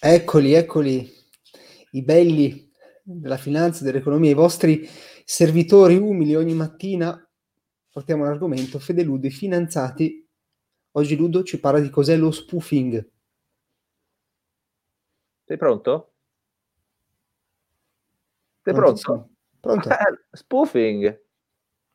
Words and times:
Eccoli, 0.00 0.52
eccoli, 0.52 1.12
i 1.92 2.02
belli 2.02 2.70
della 3.02 3.36
finanza, 3.36 3.82
dell'economia, 3.82 4.30
i 4.30 4.34
vostri 4.34 4.88
servitori 5.24 5.96
umili 5.96 6.36
ogni 6.36 6.54
mattina. 6.54 7.20
Portiamo 7.90 8.24
l'argomento 8.24 8.78
Fede 8.78 9.02
Ludo, 9.02 9.26
i 9.26 9.30
finanziati. 9.30 10.24
Oggi 10.92 11.16
Ludo 11.16 11.42
ci 11.42 11.58
parla 11.58 11.80
di 11.80 11.90
cos'è 11.90 12.16
lo 12.16 12.30
spoofing. 12.30 13.10
Sei 15.44 15.56
pronto? 15.56 16.12
Sei 18.62 18.74
pronto? 18.74 19.00
Prontissimo. 19.00 19.30
Pronto? 19.58 19.88
spoofing. 20.30 21.22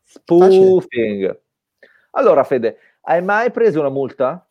Spoofing. 0.01 1.41
Allora, 2.11 2.43
Fede, 2.43 2.77
hai 3.01 3.23
mai 3.23 3.49
preso 3.51 3.79
una 3.79 3.89
multa? 3.89 4.45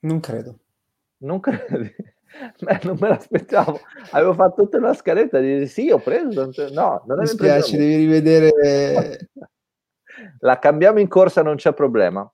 Non 0.00 0.20
credo. 0.20 0.58
Non 1.20 1.40
credi? 1.40 1.94
Beh, 2.60 2.80
non 2.84 2.96
me 3.00 3.08
l'aspettavo. 3.08 3.80
Avevo 4.12 4.34
fatto 4.34 4.62
tutta 4.62 4.78
una 4.78 4.94
scaletta 4.94 5.40
di 5.40 5.46
dire 5.46 5.66
sì, 5.66 5.90
ho 5.90 5.98
preso. 5.98 6.50
No, 6.72 7.02
non 7.06 7.18
Mi 7.18 7.24
è 7.24 7.26
spiace, 7.26 7.76
devi 7.76 7.96
rivedere. 7.96 9.28
La 10.40 10.58
cambiamo 10.58 11.00
in 11.00 11.08
corsa, 11.08 11.42
non 11.42 11.56
c'è 11.56 11.72
problema. 11.72 12.30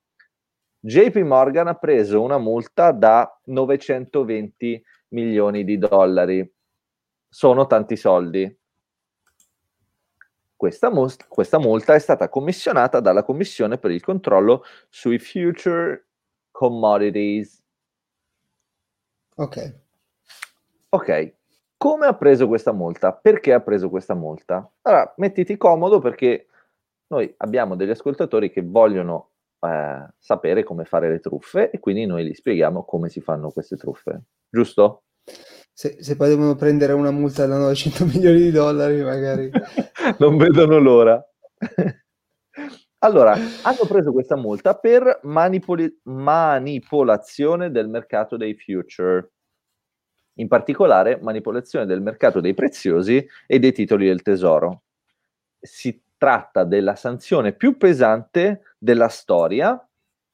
JP 0.80 1.16
Morgan 1.18 1.68
ha 1.68 1.74
preso 1.74 2.22
una 2.22 2.38
multa 2.38 2.92
da 2.92 3.40
920 3.44 4.84
milioni 5.08 5.64
di 5.64 5.78
dollari. 5.78 6.48
Sono 7.28 7.66
tanti 7.66 7.96
soldi. 7.96 8.58
Questa, 10.54 10.90
mus- 10.90 11.26
questa 11.28 11.58
multa 11.58 11.94
è 11.94 11.98
stata 11.98 12.28
commissionata 12.28 13.00
dalla 13.00 13.24
Commissione 13.24 13.78
per 13.78 13.90
il 13.90 14.02
controllo 14.02 14.62
sui 14.88 15.18
future 15.18 16.06
commodities. 16.50 17.62
Ok. 19.36 19.74
Ok, 20.88 21.34
come 21.76 22.06
ha 22.06 22.14
preso 22.14 22.46
questa 22.48 22.72
multa? 22.72 23.12
Perché 23.12 23.52
ha 23.52 23.60
preso 23.60 23.90
questa 23.90 24.14
multa? 24.14 24.70
Allora, 24.82 25.12
mettiti 25.18 25.56
comodo 25.58 25.98
perché 25.98 26.46
noi 27.08 27.32
abbiamo 27.38 27.76
degli 27.76 27.90
ascoltatori 27.90 28.50
che 28.50 28.62
vogliono 28.62 29.30
eh, 29.60 30.06
sapere 30.18 30.64
come 30.64 30.84
fare 30.84 31.10
le 31.10 31.20
truffe 31.20 31.70
e 31.70 31.78
quindi 31.80 32.06
noi 32.06 32.24
gli 32.26 32.32
spieghiamo 32.32 32.84
come 32.84 33.10
si 33.10 33.20
fanno 33.20 33.50
queste 33.50 33.76
truffe, 33.76 34.22
giusto? 34.48 35.02
Se, 35.72 36.02
se 36.02 36.16
poi 36.16 36.28
devono 36.28 36.54
prendere 36.54 36.94
una 36.94 37.10
multa 37.10 37.44
da 37.46 37.58
900 37.58 38.06
milioni 38.16 38.40
di 38.40 38.50
dollari, 38.50 39.02
magari. 39.02 39.50
non 40.18 40.38
vedono 40.38 40.78
l'ora. 40.78 41.22
allora, 42.98 43.32
hanno 43.32 43.86
preso 43.88 44.12
questa 44.12 44.36
multa 44.36 44.74
per 44.74 45.20
manipoli- 45.24 46.00
manipolazione 46.04 47.70
del 47.70 47.88
mercato 47.88 48.36
dei 48.36 48.54
future, 48.54 49.32
in 50.34 50.48
particolare 50.48 51.18
manipolazione 51.20 51.86
del 51.86 52.00
mercato 52.00 52.40
dei 52.40 52.54
preziosi 52.54 53.26
e 53.46 53.58
dei 53.58 53.72
titoli 53.72 54.06
del 54.06 54.22
tesoro. 54.22 54.82
Si 55.60 56.02
tratta 56.18 56.64
della 56.64 56.94
sanzione 56.94 57.52
più 57.52 57.76
pesante 57.76 58.62
della 58.78 59.08
storia 59.08 59.78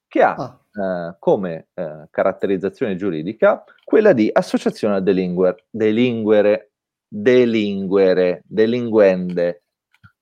che 0.06 0.22
ha 0.22 0.34
Ah. 0.34 1.10
eh, 1.10 1.16
come 1.18 1.68
eh, 1.74 2.06
caratterizzazione 2.10 2.96
giuridica 2.96 3.64
quella 3.84 4.12
di 4.12 4.30
associazione 4.32 4.96
a 4.96 5.00
delinguere, 5.00 5.66
delinguere, 5.70 6.72
delinguere, 7.08 8.42
delinguende. 8.46 9.62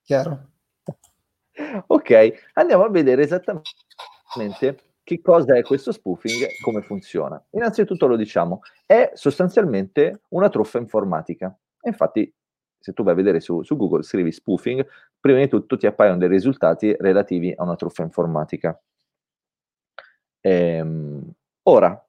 Chiaro? 0.02 0.48
Ok, 1.86 2.50
andiamo 2.54 2.84
a 2.84 2.90
vedere 2.90 3.22
esattamente 3.22 4.76
che 5.02 5.20
cosa 5.20 5.56
è 5.56 5.62
questo 5.62 5.92
spoofing 5.92 6.42
e 6.42 6.56
come 6.62 6.82
funziona. 6.82 7.42
Innanzitutto 7.50 8.06
lo 8.06 8.16
diciamo, 8.16 8.60
è 8.86 9.10
sostanzialmente 9.14 10.22
una 10.28 10.48
truffa 10.48 10.78
informatica. 10.78 11.56
Infatti, 11.82 12.32
se 12.78 12.92
tu 12.92 13.02
vai 13.02 13.12
a 13.12 13.16
vedere 13.16 13.40
su, 13.40 13.62
su 13.62 13.76
Google, 13.76 14.02
scrivi 14.02 14.32
spoofing, 14.32 14.86
prima 15.18 15.38
di 15.38 15.48
tutto 15.48 15.76
ti 15.76 15.86
appaiono 15.86 16.18
dei 16.18 16.28
risultati 16.28 16.94
relativi 16.98 17.52
a 17.54 17.62
una 17.62 17.76
truffa 17.76 18.02
informatica. 18.02 18.80
Ehm, 20.40 21.30
ora, 21.64 22.08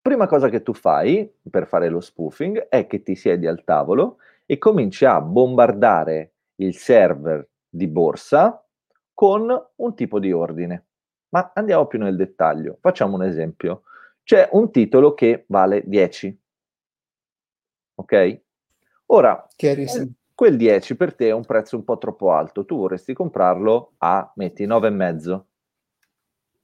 prima 0.00 0.26
cosa 0.26 0.48
che 0.48 0.62
tu 0.62 0.72
fai 0.72 1.32
per 1.50 1.66
fare 1.66 1.88
lo 1.88 2.00
spoofing 2.00 2.68
è 2.68 2.86
che 2.86 3.02
ti 3.02 3.16
siedi 3.16 3.46
al 3.46 3.64
tavolo 3.64 4.18
e 4.46 4.58
cominci 4.58 5.04
a 5.04 5.20
bombardare 5.20 6.32
il 6.56 6.76
server 6.76 7.48
di 7.68 7.88
borsa 7.88 8.63
con 9.14 9.66
un 9.76 9.94
tipo 9.94 10.18
di 10.18 10.32
ordine. 10.32 10.86
Ma 11.30 11.52
andiamo 11.54 11.86
più 11.86 11.98
nel 11.98 12.16
dettaglio. 12.16 12.78
Facciamo 12.80 13.14
un 13.14 13.22
esempio. 13.22 13.84
C'è 14.22 14.48
un 14.52 14.70
titolo 14.70 15.14
che 15.14 15.44
vale 15.48 15.82
10. 15.86 16.40
Ok? 17.96 18.40
Ora, 19.06 19.46
Chiarissimo. 19.56 20.12
quel 20.34 20.56
10 20.56 20.96
per 20.96 21.14
te 21.14 21.28
è 21.28 21.32
un 21.32 21.44
prezzo 21.44 21.76
un 21.76 21.84
po' 21.84 21.98
troppo 21.98 22.32
alto. 22.32 22.64
Tu 22.64 22.76
vorresti 22.76 23.12
comprarlo 23.14 23.94
a, 23.98 24.30
metti, 24.36 24.66
9,5. 24.66 25.42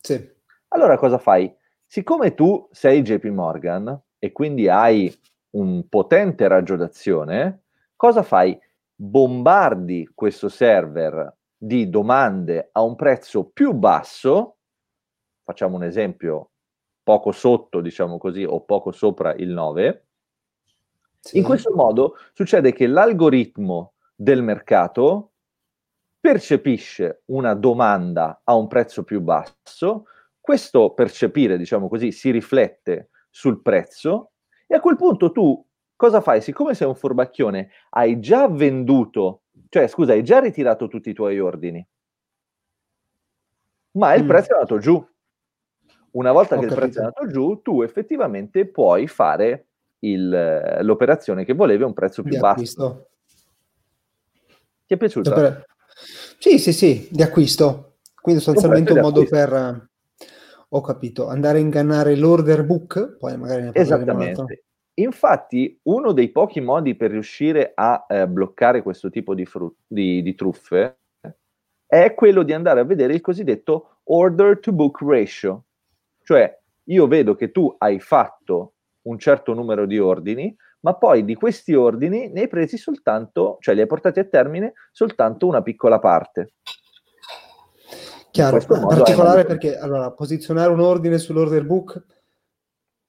Sì. 0.00 0.38
Allora 0.69 0.97
cosa 0.97 1.19
fai? 1.19 1.53
Siccome 1.84 2.34
tu 2.34 2.69
sei 2.71 3.03
JP 3.03 3.25
Morgan 3.25 4.00
e 4.19 4.32
quindi 4.32 4.69
hai 4.69 5.12
un 5.50 5.88
potente 5.88 6.47
raggio 6.47 6.77
d'azione, 6.77 7.65
cosa 7.97 8.22
fai? 8.22 8.59
Bombardi 8.94 10.09
questo 10.15 10.49
server 10.49 11.38
di 11.62 11.91
domande 11.91 12.71
a 12.72 12.81
un 12.81 12.97
prezzo 12.97 13.50
più 13.50 13.75
basso, 13.75 14.56
facciamo 15.44 15.76
un 15.76 15.84
esempio, 15.84 16.53
poco 17.03 17.32
sotto, 17.32 17.82
diciamo 17.82 18.16
così, 18.16 18.44
o 18.44 18.65
poco 18.65 18.93
sopra 18.93 19.34
il 19.34 19.50
9. 19.50 20.06
sì. 21.19 21.37
In 21.37 21.44
questo 21.44 21.75
modo 21.75 22.16
succede 22.32 22.72
che 22.72 22.87
l'algoritmo 22.87 23.93
del 24.15 24.43
mercato 24.43 25.32
percepisce 26.19 27.25
una 27.26 27.53
domanda 27.53 28.41
a 28.43 28.54
un 28.54 28.66
prezzo 28.66 29.04
più 29.04 29.20
basso, 29.20 30.04
questo 30.41 30.94
percepire, 30.94 31.59
diciamo 31.59 31.88
così, 31.88 32.10
si 32.10 32.31
riflette 32.31 33.10
sul 33.28 33.60
prezzo 33.60 34.32
e 34.66 34.76
a 34.76 34.81
quel 34.81 34.97
punto 34.97 35.31
tu 35.31 35.62
cosa 35.94 36.22
fai? 36.22 36.41
Siccome 36.41 36.72
sei 36.72 36.88
un 36.88 36.94
furbacchione, 36.94 37.70
hai 37.91 38.19
già 38.19 38.49
venduto, 38.49 39.40
cioè 39.70 39.86
scusa, 39.86 40.12
hai 40.12 40.22
già 40.22 40.41
ritirato 40.41 40.88
tutti 40.88 41.08
i 41.10 41.14
tuoi 41.14 41.38
ordini, 41.38 41.84
ma 43.92 44.14
il 44.14 44.25
Mm. 44.25 44.26
prezzo 44.26 44.50
è 44.50 44.54
andato 44.54 44.78
giù. 44.78 45.08
Una 46.12 46.32
volta 46.32 46.56
Ho 46.56 46.58
che 46.58 46.66
il 46.66 46.75
prezzo 46.75 46.98
è 46.98 47.03
capito. 47.04 47.20
andato 47.20 47.26
giù, 47.28 47.62
tu 47.62 47.82
effettivamente 47.82 48.66
puoi 48.66 49.06
fare 49.06 49.66
il- 50.00 50.34
eh, 50.34 50.82
l'operazione 50.82 51.44
che 51.44 51.54
volevi 51.54 51.84
a 51.84 51.86
un 51.86 51.92
prezzo 51.92 52.22
più 52.22 52.32
Di 52.32 52.38
basso. 52.38 52.53
acquisto. 52.53 53.08
Ti 54.86 54.94
è 54.94 54.97
piaciuta? 54.97 55.32
Per- 55.32 55.64
Sì, 56.38 56.58
sì, 56.58 56.72
sì, 56.72 57.08
di 57.10 57.22
acquisto. 57.22 57.98
Quindi 58.20 58.41
sostanzialmente 58.42 58.92
Un 58.92 59.00
modo 59.00 59.25
per, 59.25 59.88
ho 60.70 60.81
capito, 60.81 61.28
andare 61.28 61.58
a 61.58 61.60
ingannare 61.60 62.16
l'order 62.16 62.64
book, 62.64 63.16
poi 63.19 63.37
magari 63.37 63.62
ne 63.62 63.72
parleremo 63.72 64.02
un 64.14 64.20
altro. 64.20 64.44
Esattamente. 64.47 64.64
Infatti, 65.03 65.78
uno 65.84 66.12
dei 66.12 66.31
pochi 66.31 66.61
modi 66.61 66.94
per 66.94 67.11
riuscire 67.11 67.72
a 67.75 68.06
eh, 68.09 68.28
bloccare 68.28 68.83
questo 68.83 69.09
tipo 69.11 69.34
di, 69.34 69.47
fru- 69.47 69.75
di- 69.87 70.22
di 70.22 70.34
truffe 70.34 70.99
è 71.87 72.15
quello 72.15 72.43
di 72.43 72.53
andare 72.53 72.81
a 72.81 72.84
vedere 72.84 73.15
il 73.15 73.21
cosiddetto 73.21 74.00
order 74.05 74.59
to 74.61 74.72
book 74.72 74.99
ratio. 75.00 75.65
Cioè, 76.22 76.59
io 76.84 77.06
vedo 77.06 77.34
che 77.34 77.50
tu 77.50 77.75
hai 77.78 77.99
fatto 77.99 78.75
un 79.03 79.19
certo 79.19 79.55
numero 79.55 79.87
di 79.87 79.99
ordini, 79.99 80.55
ma 80.81 80.94
poi 80.94 81.25
di 81.25 81.34
questi 81.34 81.75
ordini 81.75 82.28
ne 82.28 82.43
hai 82.43 82.49
presi 82.49 82.77
soltanto, 82.77 83.56
cioè 83.61 83.75
li 83.75 83.81
hai 83.81 83.87
portati 83.87 84.21
a 84.21 84.25
termine 84.25 84.75
soltanto 84.93 85.47
una 85.47 85.62
piccola 85.62 85.99
parte. 85.99 86.53
Chiaro, 88.31 88.59
in 88.59 88.87
particolare 88.87 89.44
perché 89.44 89.77
allora, 89.77 90.12
posizionare 90.12 90.71
un 90.71 90.81
ordine 90.81 91.19
sull'order 91.19 91.65
book 91.65 92.05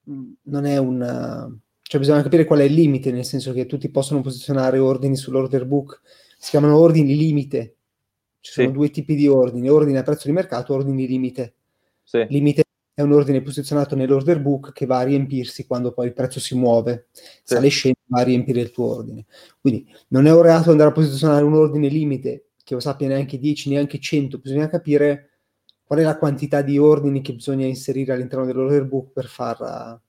mh, 0.04 0.30
non 0.42 0.64
è 0.64 0.76
un... 0.78 1.60
cioè 1.92 2.00
bisogna 2.00 2.22
capire 2.22 2.46
qual 2.46 2.60
è 2.60 2.62
il 2.62 2.72
limite, 2.72 3.12
nel 3.12 3.26
senso 3.26 3.52
che 3.52 3.66
tutti 3.66 3.90
possono 3.90 4.22
posizionare 4.22 4.78
ordini 4.78 5.14
sull'order 5.14 5.66
book, 5.66 6.00
si 6.38 6.48
chiamano 6.48 6.78
ordini 6.78 7.14
limite. 7.14 7.76
Ci 8.40 8.50
sono 8.52 8.68
Sì. 8.68 8.72
due 8.72 8.88
tipi 8.88 9.14
di 9.14 9.28
ordini, 9.28 9.68
ordine 9.68 9.98
a 9.98 10.02
prezzo 10.02 10.26
di 10.26 10.32
mercato, 10.32 10.72
ordini 10.72 11.06
limite. 11.06 11.52
Sì. 12.02 12.24
Limite 12.30 12.62
è 12.94 13.02
un 13.02 13.12
ordine 13.12 13.42
posizionato 13.42 13.94
nell'order 13.94 14.40
book 14.40 14.72
che 14.72 14.86
va 14.86 15.00
a 15.00 15.02
riempirsi 15.02 15.66
quando 15.66 15.92
poi 15.92 16.06
il 16.06 16.14
prezzo 16.14 16.40
si 16.40 16.54
muove, 16.56 17.08
Sì. 17.12 17.22
sale 17.42 17.66
e 17.66 17.68
scende, 17.68 17.98
va 18.06 18.20
a 18.20 18.24
riempire 18.24 18.62
il 18.62 18.70
tuo 18.70 18.86
ordine. 18.96 19.26
Quindi 19.60 19.86
non 20.08 20.24
è 20.24 20.32
un 20.32 20.40
reato 20.40 20.70
andare 20.70 20.88
a 20.88 20.92
posizionare 20.94 21.44
un 21.44 21.52
ordine 21.52 21.88
limite 21.88 22.52
che 22.64 22.72
lo 22.72 22.80
sappia 22.80 23.06
neanche 23.06 23.38
10, 23.38 23.68
neanche 23.68 23.98
100, 23.98 24.38
bisogna 24.38 24.70
capire 24.70 25.28
qual 25.84 25.98
è 25.98 26.02
la 26.04 26.16
quantità 26.16 26.62
di 26.62 26.78
ordini 26.78 27.20
che 27.20 27.34
bisogna 27.34 27.66
inserire 27.66 28.14
all'interno 28.14 28.46
dell'order 28.46 28.86
book 28.86 29.12
per 29.12 29.26
far 29.26 30.00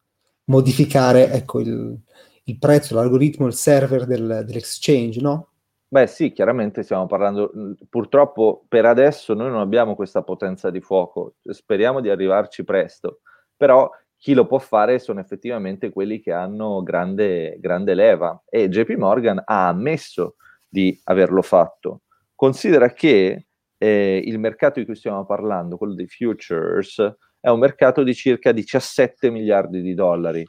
modificare 0.45 1.31
ecco, 1.31 1.59
il, 1.59 1.97
il 2.45 2.57
prezzo, 2.57 2.95
l'algoritmo, 2.95 3.47
il 3.47 3.53
server 3.53 4.05
del- 4.05 4.43
dell'exchange, 4.45 5.21
no? 5.21 5.47
Beh 5.93 6.07
sì, 6.07 6.31
chiaramente 6.31 6.81
stiamo 6.81 7.05
parlando, 7.05 7.51
purtroppo 7.87 8.65
per 8.67 8.85
adesso 8.85 9.35
noi 9.35 9.51
non 9.51 9.59
abbiamo 9.59 9.93
questa 9.93 10.23
potenza 10.23 10.71
di 10.71 10.81
fuoco, 10.81 11.35
speriamo 11.43 12.01
di 12.01 12.09
arrivarci 12.09 12.63
presto, 12.63 13.19
però 13.55 13.87
chi 14.17 14.33
lo 14.33 14.47
può 14.47 14.57
fare 14.57 14.97
sono 14.97 15.19
effettivamente 15.19 15.91
quelli 15.91 16.19
che 16.19 16.31
hanno 16.31 16.81
grande, 16.81 17.57
grande 17.59 17.93
leva 17.93 18.41
e 18.49 18.69
JP 18.69 18.95
Morgan 18.95 19.39
ha 19.45 19.67
ammesso 19.67 20.37
di 20.67 20.99
averlo 21.03 21.43
fatto. 21.43 22.03
Considera 22.33 22.91
che 22.93 23.47
eh, 23.77 24.21
il 24.25 24.39
mercato 24.39 24.79
di 24.79 24.85
cui 24.85 24.95
stiamo 24.95 25.25
parlando, 25.25 25.77
quello 25.77 25.93
dei 25.93 26.07
futures, 26.07 27.15
è 27.43 27.49
un 27.49 27.59
mercato 27.59 28.03
di 28.03 28.15
circa 28.15 28.53
17 28.53 29.29
miliardi 29.29 29.81
di 29.81 29.93
dollari. 29.93 30.47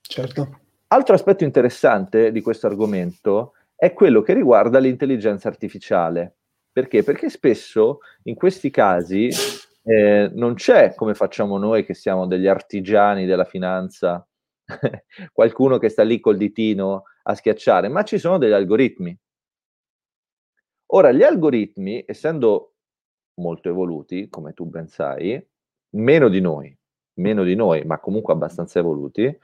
Certo. 0.00 0.60
Altro 0.86 1.16
aspetto 1.16 1.42
interessante 1.42 2.30
di 2.30 2.40
questo 2.40 2.68
argomento 2.68 3.54
è 3.74 3.92
quello 3.92 4.22
che 4.22 4.32
riguarda 4.32 4.78
l'intelligenza 4.78 5.48
artificiale. 5.48 6.36
Perché? 6.70 7.02
Perché 7.02 7.30
spesso 7.30 7.98
in 8.24 8.36
questi 8.36 8.70
casi 8.70 9.28
eh, 9.82 10.30
non 10.32 10.54
c'è 10.54 10.94
come 10.94 11.14
facciamo 11.14 11.58
noi 11.58 11.84
che 11.84 11.94
siamo 11.94 12.28
degli 12.28 12.46
artigiani 12.46 13.26
della 13.26 13.44
finanza, 13.44 14.24
qualcuno 15.32 15.78
che 15.78 15.88
sta 15.88 16.04
lì 16.04 16.20
col 16.20 16.36
ditino 16.36 17.06
a 17.24 17.34
schiacciare, 17.34 17.88
ma 17.88 18.04
ci 18.04 18.18
sono 18.18 18.38
degli 18.38 18.52
algoritmi. 18.52 19.18
Ora, 20.92 21.10
gli 21.10 21.24
algoritmi, 21.24 22.04
essendo 22.06 22.73
molto 23.36 23.68
evoluti, 23.68 24.28
come 24.28 24.52
tu 24.52 24.66
ben 24.66 24.88
sai, 24.88 25.44
meno 25.96 26.28
di 26.28 26.40
noi, 26.40 26.76
meno 27.14 27.44
di 27.44 27.54
noi, 27.54 27.84
ma 27.84 27.98
comunque 27.98 28.32
abbastanza 28.32 28.78
evoluti, 28.78 29.38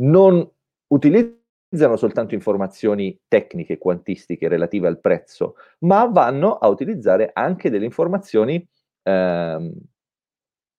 non 0.00 0.48
utilizzano 0.88 1.96
soltanto 1.96 2.34
informazioni 2.34 3.18
tecniche, 3.28 3.78
quantistiche 3.78 4.48
relative 4.48 4.88
al 4.88 5.00
prezzo, 5.00 5.56
ma 5.80 6.06
vanno 6.06 6.56
a 6.56 6.68
utilizzare 6.68 7.30
anche 7.32 7.70
delle 7.70 7.84
informazioni 7.84 8.66
ehm, 9.02 9.72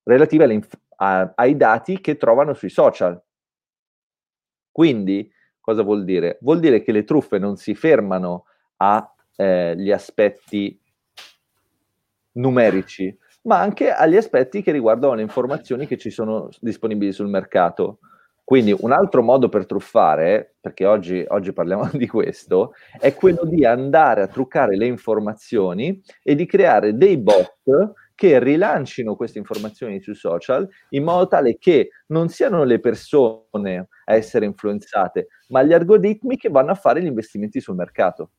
relative 0.03 0.67
a, 0.97 1.33
ai 1.35 1.55
dati 1.57 1.99
che 1.99 2.17
trovano 2.17 2.53
sui 2.53 2.69
social. 2.69 3.21
Quindi, 4.71 5.29
cosa 5.59 5.81
vuol 5.81 6.03
dire? 6.03 6.37
Vuol 6.41 6.59
dire 6.59 6.81
che 6.81 6.91
le 6.91 7.03
truffe 7.03 7.39
non 7.39 7.57
si 7.57 7.75
fermano 7.75 8.45
agli 8.77 9.89
eh, 9.89 9.91
aspetti 9.91 10.79
numerici, 12.37 13.15
ma 13.43 13.59
anche 13.59 13.91
agli 13.91 14.15
aspetti 14.15 14.61
che 14.61 14.71
riguardano 14.71 15.15
le 15.15 15.21
informazioni 15.21 15.87
che 15.87 15.97
ci 15.97 16.09
sono 16.09 16.49
disponibili 16.59 17.11
sul 17.11 17.27
mercato. 17.27 17.99
Quindi 18.43 18.73
un 18.77 18.93
altro 18.93 19.21
modo 19.21 19.49
per 19.49 19.65
truffare, 19.65 20.55
perché 20.61 20.85
oggi, 20.85 21.23
oggi, 21.27 21.51
parliamo 21.51 21.89
di 21.93 22.07
questo, 22.07 22.73
è 22.97 23.13
quello 23.13 23.43
di 23.43 23.65
andare 23.65 24.21
a 24.21 24.27
truccare 24.27 24.77
le 24.77 24.85
informazioni 24.85 26.01
e 26.23 26.35
di 26.35 26.45
creare 26.45 26.95
dei 26.95 27.17
bot 27.17 27.93
che 28.15 28.39
rilancino 28.39 29.15
queste 29.15 29.37
informazioni 29.37 30.01
sui 30.01 30.15
social 30.15 30.67
in 30.89 31.03
modo 31.03 31.27
tale 31.27 31.57
che 31.59 31.89
non 32.07 32.29
siano 32.29 32.63
le 32.63 32.79
persone 32.79 33.89
a 34.05 34.15
essere 34.15 34.45
influenzate, 34.45 35.27
ma 35.49 35.61
gli 35.61 35.73
algoritmi 35.73 36.37
che 36.37 36.49
vanno 36.49 36.71
a 36.71 36.75
fare 36.75 37.01
gli 37.01 37.05
investimenti 37.05 37.59
sul 37.59 37.75
mercato. 37.75 38.31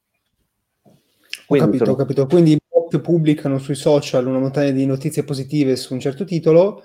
Quindi 1.47 1.67
ho 1.67 1.71
capito, 1.71 1.85
sono... 1.85 1.97
ho 1.97 1.99
capito. 2.01 2.27
Quindi 2.27 2.59
bot 2.89 3.01
pubblicano 3.01 3.59
sui 3.59 3.75
social 3.75 4.27
una 4.27 4.39
montagna 4.39 4.71
di 4.71 4.87
notizie 4.87 5.25
positive 5.25 5.77
su 5.77 5.93
un 5.93 6.01
certo 6.01 6.25
titolo, 6.25 6.85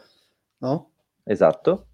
no? 0.57 0.91
Esatto. 1.23 1.87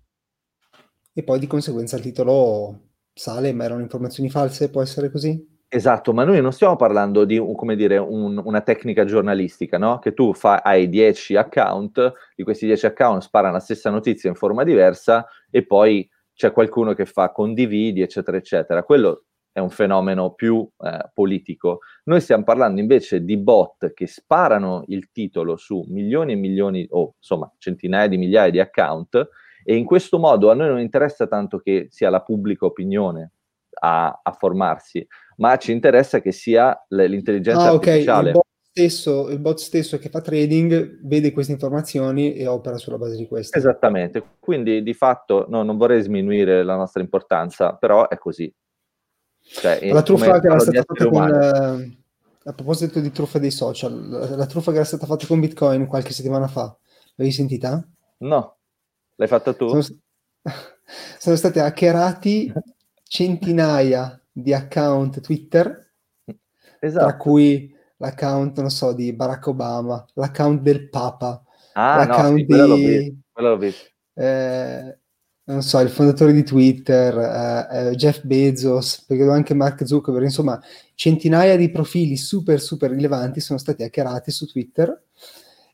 E 1.13 1.23
poi 1.23 1.39
di 1.39 1.47
conseguenza 1.47 1.95
il 1.95 2.01
titolo 2.01 2.79
sale, 3.13 3.53
ma 3.53 3.65
erano 3.65 3.81
informazioni 3.81 4.29
false, 4.29 4.69
può 4.69 4.81
essere 4.81 5.11
così? 5.11 5.57
Esatto, 5.71 6.13
ma 6.13 6.23
noi 6.23 6.41
non 6.41 6.51
stiamo 6.51 6.75
parlando 6.75 7.25
di 7.25 7.37
come 7.55 7.75
dire, 7.75 7.97
un, 7.97 8.41
una 8.43 8.61
tecnica 8.61 9.05
giornalistica, 9.05 9.77
no? 9.77 9.99
Che 9.99 10.13
tu 10.13 10.33
fa, 10.33 10.61
hai 10.63 10.89
10 10.89 11.35
account, 11.35 12.13
di 12.35 12.43
questi 12.43 12.65
10 12.65 12.87
account 12.87 13.21
sparano 13.21 13.53
la 13.53 13.59
stessa 13.59 13.91
notizia 13.91 14.29
in 14.29 14.35
forma 14.35 14.63
diversa 14.63 15.27
e 15.51 15.65
poi 15.65 16.09
c'è 16.33 16.51
qualcuno 16.51 16.93
che 16.93 17.05
fa 17.05 17.31
condividi, 17.31 18.01
eccetera, 18.01 18.37
eccetera. 18.37 18.83
Quello 18.83 19.25
è 19.51 19.59
un 19.59 19.69
fenomeno 19.69 20.33
più 20.33 20.67
eh, 20.79 21.09
politico. 21.13 21.79
Noi 22.05 22.21
stiamo 22.21 22.43
parlando 22.43 22.79
invece 22.79 23.23
di 23.23 23.37
bot 23.37 23.93
che 23.93 24.07
sparano 24.07 24.83
il 24.87 25.09
titolo 25.11 25.57
su 25.57 25.85
milioni 25.87 26.33
e 26.33 26.35
milioni, 26.35 26.87
o 26.91 27.15
insomma 27.17 27.51
centinaia 27.57 28.07
di 28.07 28.17
migliaia 28.17 28.51
di 28.51 28.59
account, 28.59 29.27
e 29.63 29.75
in 29.75 29.85
questo 29.85 30.17
modo 30.17 30.49
a 30.49 30.53
noi 30.53 30.67
non 30.67 30.79
interessa 30.79 31.27
tanto 31.27 31.59
che 31.59 31.87
sia 31.89 32.09
la 32.09 32.21
pubblica 32.21 32.65
opinione 32.65 33.33
a, 33.81 34.19
a 34.23 34.31
formarsi, 34.31 35.05
ma 35.37 35.57
ci 35.57 35.71
interessa 35.71 36.21
che 36.21 36.31
sia 36.31 36.85
l'intelligenza 36.89 37.67
ah, 37.67 37.73
okay. 37.73 37.89
artificiale. 37.89 38.29
Il 38.29 38.33
bot, 38.33 38.45
stesso, 38.71 39.29
il 39.29 39.39
bot 39.39 39.57
stesso 39.57 39.97
che 39.97 40.09
fa 40.09 40.21
trading 40.21 40.99
vede 41.03 41.31
queste 41.31 41.51
informazioni 41.51 42.33
e 42.33 42.47
opera 42.47 42.77
sulla 42.77 42.97
base 42.97 43.15
di 43.15 43.27
queste. 43.27 43.57
Esattamente, 43.57 44.23
quindi 44.39 44.81
di 44.81 44.93
fatto 44.93 45.45
no, 45.49 45.63
non 45.63 45.77
vorrei 45.77 46.01
sminuire 46.01 46.63
la 46.63 46.75
nostra 46.75 47.01
importanza, 47.01 47.75
però 47.75 48.07
è 48.07 48.17
così. 48.17 48.51
Cioè, 49.51 49.91
la 49.91 50.03
truffa 50.03 50.39
che 50.39 50.47
era 50.47 50.59
stata 50.59 50.83
fatta 50.83 51.09
con... 51.09 51.33
Eh, 51.33 51.97
a 52.49 52.53
proposito 52.53 52.99
di 52.99 53.11
truffa 53.11 53.37
dei 53.37 53.51
social, 53.51 54.09
la, 54.09 54.45
truffa 54.45 54.71
che 54.71 54.77
era 54.77 54.85
stata 54.85 55.05
fatta 55.05 55.27
con 55.27 55.39
Bitcoin 55.39 55.85
qualche 55.85 56.13
settimana 56.13 56.47
fa, 56.47 56.75
l'avevi 57.15 57.35
sentita? 57.35 57.85
No, 58.19 58.57
l'hai 59.15 59.27
fatta 59.27 59.53
tu? 59.53 59.67
Sono, 59.67 59.83
sono 61.19 61.35
stati 61.35 61.59
hackerati 61.59 62.51
centinaia 63.03 64.19
di 64.31 64.53
account 64.53 65.19
Twitter, 65.19 65.91
esatto. 66.79 67.05
tra 67.05 67.17
cui 67.17 67.75
l'account, 67.97 68.59
non 68.59 68.71
so, 68.71 68.93
di 68.93 69.13
Barack 69.13 69.47
Obama, 69.47 70.03
l'account 70.13 70.61
del 70.61 70.89
Papa, 70.89 71.43
ah, 71.73 71.97
l'account 71.97 72.47
no, 72.47 72.75
sì, 72.75 72.83
di... 72.83 73.21
Eh, 74.13 74.99
non 75.49 75.63
so, 75.63 75.79
il 75.79 75.89
fondatore 75.89 76.31
di 76.31 76.43
Twitter, 76.43 77.17
eh, 77.17 77.89
eh, 77.89 77.95
Jeff 77.95 78.21
Bezos, 78.21 79.03
perché 79.07 79.23
anche 79.23 79.55
Mark 79.55 79.85
Zuckerberg, 79.85 80.25
insomma, 80.25 80.61
centinaia 80.93 81.57
di 81.57 81.71
profili 81.71 82.17
super, 82.17 82.61
super 82.61 82.91
rilevanti 82.91 83.39
sono 83.39 83.57
stati 83.57 83.81
hackerati 83.81 84.29
su 84.29 84.45
Twitter. 84.45 85.05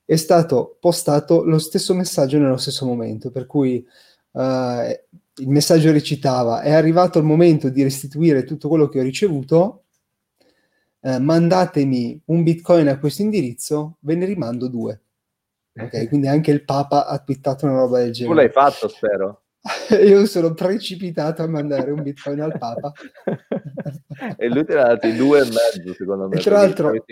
È 0.05 0.15
stato 0.15 0.77
postato 0.79 1.43
lo 1.43 1.57
stesso 1.57 1.93
messaggio 1.93 2.37
nello 2.37 2.55
stesso 2.55 2.85
momento, 2.85 3.31
per 3.31 3.45
cui 3.47 3.85
eh, 4.31 5.05
il 5.35 5.49
messaggio 5.49 5.91
recitava: 5.91 6.61
È 6.61 6.71
arrivato 6.71 7.19
il 7.19 7.25
momento 7.25 7.67
di 7.67 7.83
restituire 7.83 8.45
tutto 8.45 8.69
quello 8.69 8.87
che 8.87 8.99
ho 8.99 9.03
ricevuto. 9.03 9.83
Eh, 11.01 11.19
mandatemi 11.19 12.21
un 12.25 12.43
bitcoin 12.43 12.87
a 12.87 12.97
questo 12.97 13.23
indirizzo, 13.23 13.97
ve 13.99 14.15
ne 14.15 14.25
rimando 14.25 14.69
due. 14.69 15.01
Ok, 15.77 16.07
quindi 16.07 16.27
anche 16.27 16.51
il 16.51 16.63
Papa 16.63 17.05
ha 17.05 17.19
twittato 17.19 17.65
una 17.65 17.75
roba 17.75 17.97
del 17.97 18.13
genere. 18.13 18.33
Tu 18.33 18.39
l'hai 18.39 18.49
fatto, 18.49 18.87
spero. 18.87 19.41
Io 20.05 20.25
sono 20.25 20.53
precipitato 20.53 21.43
a 21.43 21.47
mandare 21.47 21.91
un 21.91 22.01
bitcoin 22.01 22.41
al 22.41 22.57
Papa. 22.57 22.91
e 24.37 24.47
lui 24.47 24.65
te 24.65 24.73
ne 24.73 24.79
ha 24.79 24.87
dati 24.87 25.13
due 25.15 25.39
e 25.39 25.43
mezzo, 25.43 25.93
secondo 25.93 26.27
me. 26.27 26.37
E 26.37 26.41
tra 26.41 26.55
l'altro, 26.55 26.91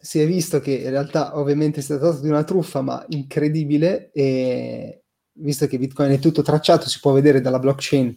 si 0.00 0.20
è 0.20 0.26
visto 0.26 0.60
che 0.60 0.72
in 0.72 0.90
realtà 0.90 1.38
ovviamente 1.38 1.80
si 1.80 1.92
è 1.92 1.98
trattato 1.98 2.22
di 2.22 2.28
una 2.28 2.44
truffa, 2.44 2.80
ma 2.80 3.04
incredibile, 3.08 4.10
e 4.12 5.02
visto 5.34 5.66
che 5.66 5.78
Bitcoin 5.78 6.12
è 6.12 6.18
tutto 6.18 6.42
tracciato, 6.42 6.88
si 6.88 7.00
può 7.00 7.12
vedere 7.12 7.40
dalla 7.40 7.58
blockchain 7.58 8.16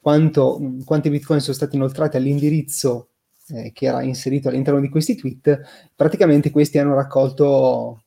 quanto, 0.00 0.60
quanti 0.84 1.08
Bitcoin 1.08 1.40
sono 1.40 1.54
stati 1.54 1.76
inoltrati 1.76 2.18
all'indirizzo 2.18 3.08
eh, 3.48 3.72
che 3.72 3.86
era 3.86 4.02
inserito 4.02 4.48
all'interno 4.48 4.80
di 4.80 4.90
questi 4.90 5.16
tweet. 5.16 5.60
Praticamente 5.94 6.50
questi 6.50 6.78
hanno 6.78 6.94
raccolto, 6.94 8.04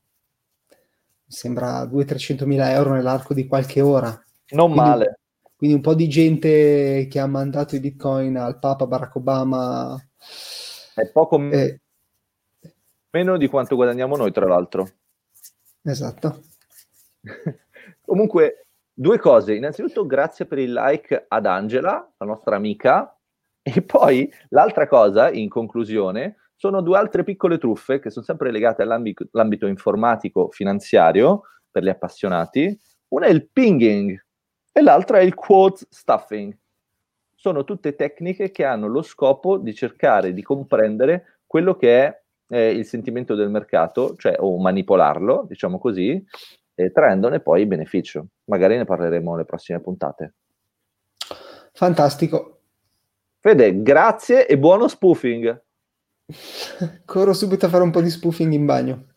mi 0.70 0.78
sembra, 1.26 1.84
200-300 1.86 2.46
mila 2.46 2.72
euro 2.72 2.94
nell'arco 2.94 3.34
di 3.34 3.48
qualche 3.48 3.82
ora. 3.82 4.24
Non 4.50 4.72
quindi, 4.72 4.89
male. 4.89 5.20
Quindi 5.56 5.75
un 5.75 5.82
po' 5.82 5.96
di 5.96 6.08
gente 6.08 7.08
che 7.10 7.20
ha 7.20 7.25
mandato 7.25 7.75
i 7.75 7.80
Bitcoin 7.80 8.38
al 8.38 8.60
Papa 8.60 8.86
Barack 8.86 9.16
Obama. 9.16 9.98
È 10.94 11.10
poco 11.12 11.39
eh, 11.50 11.82
meno 13.12 13.38
di 13.38 13.48
quanto 13.48 13.75
guadagniamo 13.75 14.16
noi, 14.16 14.32
tra 14.32 14.46
l'altro. 14.46 14.88
Esatto. 15.82 16.44
Comunque, 18.01 18.68
due 18.94 19.18
cose. 19.18 19.56
Innanzitutto, 19.56 20.06
grazie 20.06 20.46
per 20.46 20.60
il 20.60 20.72
like 20.72 21.25
ad 21.27 21.46
Angela, 21.46 22.13
la 22.18 22.25
nostra 22.25 22.56
amica. 22.56 23.18
E 23.62 23.82
poi 23.82 24.32
l'altra 24.50 24.88
cosa, 24.88 25.30
in 25.32 25.50
conclusione, 25.50 26.38
sono 26.56 26.82
due 26.82 26.98
altre 26.98 27.24
piccole 27.24 27.58
truffe 27.58 28.00
che 28.00 28.10
sono 28.10 28.25
sempre 28.25 28.51
legate 28.51 28.82
all'ambito 28.82 29.68
informatico 29.68 30.50
finanziario 30.51 31.42
per 31.70 31.84
gli 31.84 31.89
appassionati. 31.89 32.80
Una 33.10 33.25
è 33.25 33.30
il 33.30 33.48
pinging 33.50 34.25
e 34.77 34.81
l'altra 34.84 35.17
è 35.17 35.24
il 35.24 35.34
quote 35.34 35.88
stuffing. 35.89 36.55
Sono 37.34 37.63
tutte 37.63 37.96
tecniche 37.96 38.51
che 38.51 38.63
hanno 38.63 38.86
lo 38.86 39.01
scopo 39.01 39.57
di 39.57 39.74
cercare 39.74 40.34
di 40.34 40.43
comprendere 40.43 41.39
quello 41.48 41.75
che 41.75 42.03
è 42.03 42.22
eh, 42.50 42.69
il 42.69 42.86
sentimento 42.86 43.34
del 43.34 43.50
mercato, 43.50 44.15
cioè 44.17 44.36
o 44.38 44.55
manipolarlo, 44.60 45.46
diciamo 45.48 45.79
così, 45.79 46.24
eh, 46.75 46.91
traendone 46.91 47.39
poi 47.39 47.65
beneficio. 47.65 48.27
Magari 48.46 48.77
ne 48.77 48.86
parleremo 48.86 49.31
nelle 49.31 49.46
prossime 49.46 49.79
puntate. 49.79 50.36
Fantastico. 51.74 52.60
Fede, 53.39 53.81
grazie 53.81 54.46
e 54.46 54.60
buono 54.60 54.88
spoofing. 54.88 55.60
Corro 57.03 57.34
subito 57.34 57.65
a 57.65 57.69
fare 57.69 57.84
un 57.84 57.89
po' 57.89 58.01
di 58.01 58.12
spoofing 58.12 58.53
in 58.53 58.65
bagno. 58.65 59.07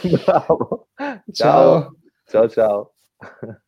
Bravo. 0.24 0.88
Ciao. 1.30 1.94
Ciao 2.24 2.48
ciao. 2.48 2.94
ciao. 3.18 3.58